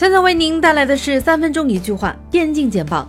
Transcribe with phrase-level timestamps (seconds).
[0.00, 3.06] 现在为您带来的是三分钟一句话电竞简报。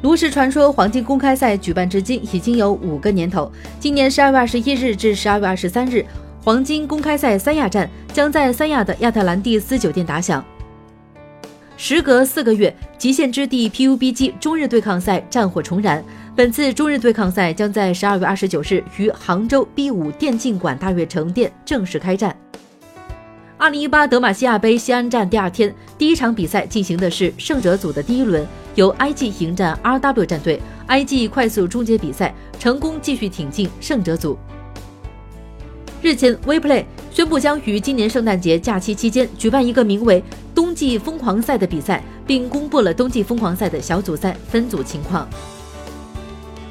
[0.00, 3.48] 炉石传说黄金公开赛举办至今已经有五个年头，
[3.78, 6.04] 今年十二月二十一日至十二月二十三日，
[6.42, 10.44] 黄金公开赛三亚站将在三亚的亚特兰蒂斯酒店打响。
[11.76, 16.02] 时隔四个月，极限之地 PUBG 中日对抗赛战火重燃。
[16.34, 22.36] 本次中日对抗赛将在十二月二十九日于杭州 B 五电竞馆大悦城店正式开战。
[23.62, 28.44] 二零一八德玛西亚杯西安站第二天，第一场比赛进行的是胜者组的第一轮，
[28.74, 34.36] 由 IG 迎战 RW 战队，IG 快速终结比赛，成功继续挺进胜者组。
[36.02, 40.20] 日前，WePlay 宣布将于今年圣诞节假期期间举办一个名为
[40.56, 45.28] “冬季疯狂赛”的比赛，并公布了冬季疯狂赛的小组赛分组情况。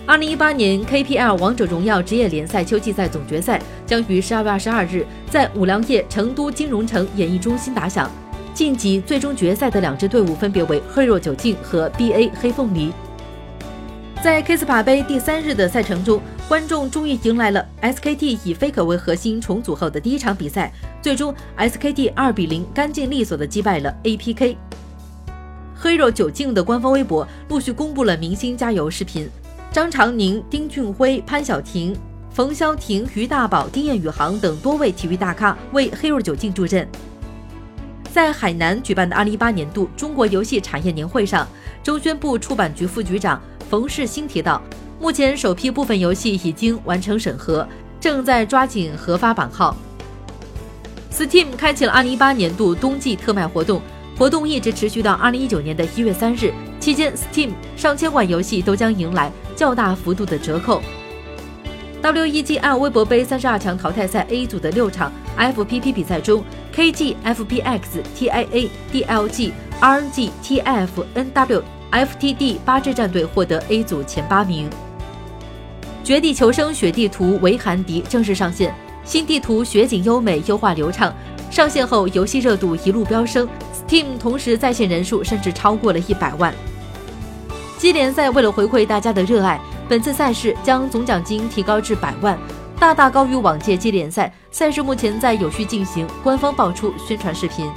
[0.08, 8.10] 二零一八年 KPL 王者荣耀职业联赛秋季赛总决赛将于十二月二十二日在五粮液成都金融城演艺中心打响。
[8.54, 12.91] 晋级最终决赛的两支队伍分别为 Hero 九境和 BA 黑凤梨。
[14.21, 20.74] 在 Kispa 杯第三日的赛程中，观众终于迎来了 SKT 以 Faker 为核心重组后的第一场比赛。
[21.02, 24.58] 最终，SKT 二比零干净利索地击败了 APK。
[25.82, 29.30] Hero 九境的官方微博陆续公布了明星加油视频。
[29.72, 31.96] 张常宁、丁俊晖、潘晓婷、
[32.30, 36.86] 冯潇霆、于大宝、丁彦雨航等多位体育大咖为黑肉酒劲助阵。
[38.12, 41.48] 在海南举办的2018年度中国游戏产业年会上，
[41.82, 44.62] 中宣部出版局副局长冯世新提到，
[44.99, 47.66] 目前首批部分游戏已经完成审核，
[47.98, 49.74] 正在抓紧核发版号。
[51.10, 53.82] Steam 开启了2018年度冬季特卖活动，
[54.18, 56.54] 活动一直持续到2019年的一月三日。
[56.82, 60.82] 期间，Steam 上千款游戏都将迎来较大幅度的折扣。
[62.01, 62.57] W.E.G.
[62.57, 66.44] 按微博杯三十二强淘汰赛 A 组的六场 F.P.P 比赛中
[66.74, 74.68] ，K.G、F.P.X、T.I.A、D.L.G、R.N.G、T.F、N.W、F.T.D 八支战队获得 A 组前八名。
[76.03, 78.74] 绝地求生雪地图维寒迪正式上线，
[79.06, 81.13] 新地图雪景优美，优化流畅。
[81.52, 83.48] 上线后，游戏热度一路飙升
[83.88, 86.52] ，Steam 同时在线人数甚至超过了一百万。
[87.81, 89.59] 机联赛为了回馈大家的热爱，
[89.90, 92.38] 本次赛事将总奖金提高至百万，
[92.80, 94.31] 大大高于往届机联赛。
[94.52, 97.68] 赛事目前在有序进行，官方爆出宣传视频。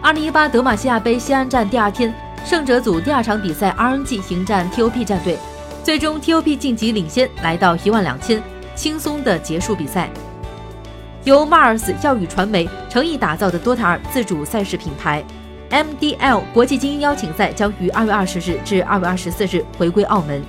[0.00, 5.36] 二零一八德玛西亚杯西安站第二天，胜者组第二场比赛，RNG 迎战 TOP 战队，
[5.82, 8.40] 最终 TOP 晋级领先，来到一万两千，
[8.76, 10.08] 轻松的结束比赛。
[11.24, 15.24] 由 Mars 耀宇传媒诚意打造的 DOTA 二自主赛事品牌。
[15.74, 20.40] MDL 国际精英邀请赛将于二月二十日至二月二十四日回归澳门。